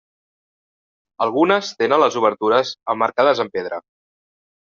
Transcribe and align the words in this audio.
Algunes 1.25 1.69
tenen 1.81 2.01
les 2.03 2.17
obertures 2.21 2.73
emmarcades 2.95 3.43
en 3.47 3.51
pedra. 3.59 3.79